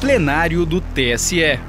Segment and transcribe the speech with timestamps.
[0.00, 1.60] plenário do TSE.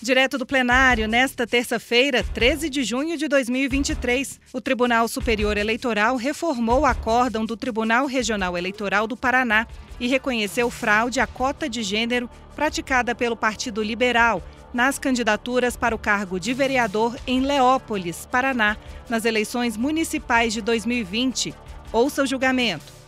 [0.00, 6.82] Direto do plenário, nesta terça-feira, 13 de junho de 2023, o Tribunal Superior Eleitoral reformou
[6.82, 9.66] o acórdão do Tribunal Regional Eleitoral do Paraná
[9.98, 14.40] e reconheceu fraude à cota de gênero praticada pelo Partido Liberal
[14.72, 18.76] nas candidaturas para o cargo de vereador em Leópolis, Paraná,
[19.08, 21.52] nas eleições municipais de 2020.
[21.92, 23.03] Ouça o julgamento.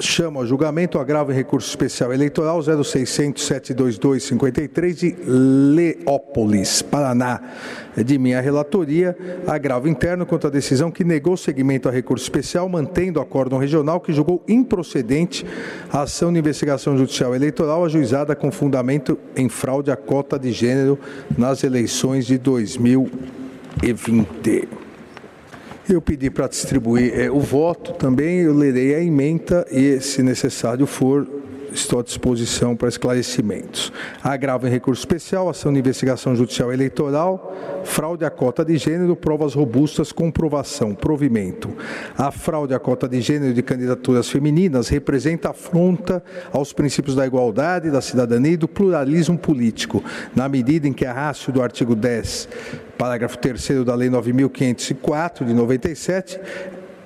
[0.00, 7.40] Chama ao julgamento agravo em recurso especial eleitoral 0600-722-53 de Leópolis, Paraná.
[7.96, 12.68] É de minha relatoria, agravo interno contra a decisão que negou seguimento a recurso especial,
[12.68, 15.44] mantendo o acórdão regional que julgou improcedente
[15.92, 20.96] a ação de investigação judicial eleitoral ajuizada com fundamento em fraude à cota de gênero
[21.36, 24.87] nas eleições de 2020.
[25.88, 30.86] Eu pedi para distribuir é, o voto também, eu lerei a emenda e, se necessário
[30.86, 31.26] for,
[31.72, 33.92] estou à disposição para esclarecimentos.
[34.22, 39.54] Agravo em recurso especial, ação de investigação judicial eleitoral, fraude à cota de gênero, provas
[39.54, 41.70] robustas, comprovação, provimento.
[42.16, 47.90] A fraude à cota de gênero de candidaturas femininas representa afronta aos princípios da igualdade,
[47.90, 50.02] da cidadania e do pluralismo político,
[50.34, 52.48] na medida em que a rácio do artigo 10
[52.98, 56.40] parágrafo 3 da Lei 9.504 de 97,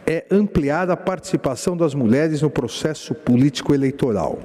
[0.06, 4.38] é ampliar a participação das mulheres no processo político eleitoral.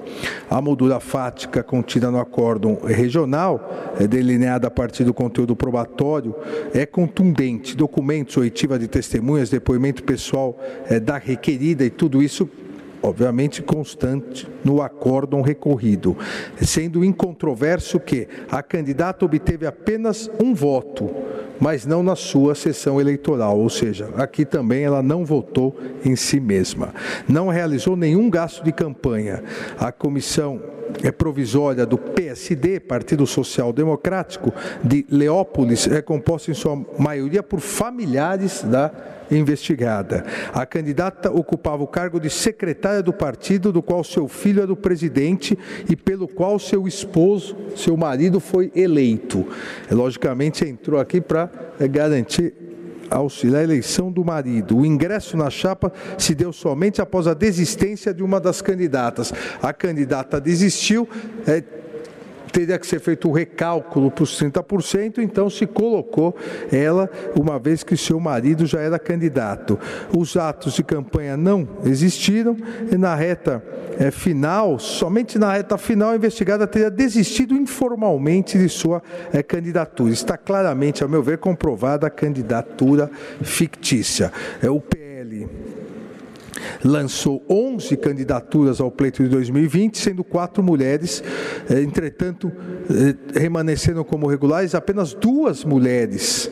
[0.50, 6.36] A moldura fática contida no acórdão regional, é delineada a partir do conteúdo probatório,
[6.74, 7.76] é contundente.
[7.76, 10.58] Documentos, oitiva de testemunhas, depoimento pessoal
[10.90, 12.50] é, da requerida e tudo isso
[13.02, 16.18] obviamente constante no acórdão recorrido,
[16.62, 21.27] sendo incontroverso que a candidata obteve apenas um voto
[21.60, 26.40] mas não na sua sessão eleitoral, ou seja, aqui também ela não votou em si
[26.40, 26.94] mesma.
[27.28, 29.44] Não realizou nenhum gasto de campanha.
[29.78, 30.62] A comissão
[31.04, 37.60] é provisória do PSD, Partido Social Democrático, de Leópolis, é composta em sua maioria por
[37.60, 38.92] familiares da
[39.32, 40.26] investigada.
[40.54, 44.76] A candidata ocupava o cargo de secretária do partido, do qual seu filho era o
[44.76, 45.58] presidente
[45.90, 49.46] e pelo qual seu esposo, seu marido, foi eleito.
[49.90, 51.50] Logicamente, entrou aqui para
[51.80, 52.54] eh, garantir
[53.10, 54.78] auxiliar a eleição do marido.
[54.78, 59.34] O ingresso na chapa se deu somente após a desistência de uma das candidatas.
[59.62, 61.08] A candidata desistiu.
[61.46, 61.64] É,
[62.52, 66.36] teria que ser feito o recálculo para os 30%, então se colocou
[66.72, 69.80] ela, uma vez que seu marido já era candidato.
[70.16, 72.58] Os atos de campanha não existiram
[72.92, 73.64] e na reta
[74.00, 79.02] é, final, somente na reta final, a investigada teria desistido informalmente de sua
[79.34, 80.12] é, candidatura.
[80.12, 83.10] Está claramente, a meu ver, comprovada a candidatura
[83.42, 84.32] fictícia.
[84.62, 85.48] É, o PL
[86.84, 91.24] lançou 11 candidaturas ao pleito de 2020, sendo quatro mulheres.
[91.70, 92.52] Eh, entretanto,
[92.90, 96.50] eh, remanesceram como regulares apenas duas mulheres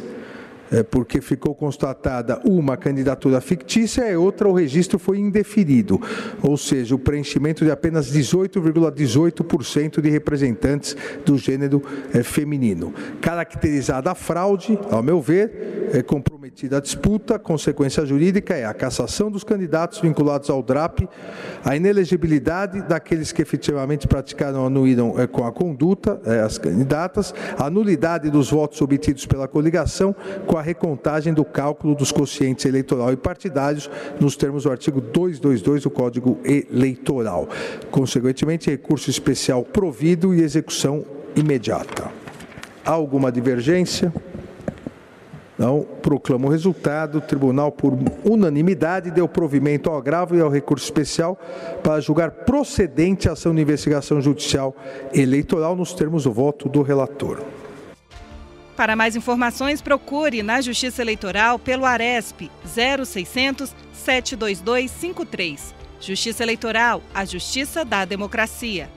[0.71, 6.01] é, porque ficou constatada uma candidatura fictícia e outra o registro foi indeferido,
[6.41, 11.83] ou seja, o preenchimento de apenas 18,18% de representantes do gênero
[12.23, 12.93] feminino.
[13.21, 19.31] Caracterizada a fraude, ao meu ver, é comprometida a disputa, consequência jurídica é a cassação
[19.31, 21.07] dos candidatos vinculados ao DRAP,
[21.63, 27.33] a inelegibilidade daqueles que efetivamente praticaram ou anuíram é, com a conduta, é, as candidatas,
[27.57, 30.13] a nulidade dos votos obtidos pela coligação,
[30.45, 33.89] com a recontagem do cálculo dos quocientes eleitoral e partidários
[34.19, 37.47] nos termos do artigo 222 do Código Eleitoral.
[37.89, 41.05] Consequentemente, recurso especial provido e execução
[41.35, 42.11] imediata.
[42.85, 44.11] Há alguma divergência?
[45.57, 45.85] Não.
[46.01, 47.19] Proclamo o resultado.
[47.19, 51.39] O tribunal, por unanimidade, deu provimento ao agravo e ao recurso especial
[51.81, 54.75] para julgar procedente a ação de investigação judicial
[55.13, 57.41] eleitoral nos termos do voto do relator.
[58.75, 65.73] Para mais informações, procure na Justiça Eleitoral pelo Aresp 0600 722 53.
[66.01, 68.89] Justiça Eleitoral, a justiça da democracia.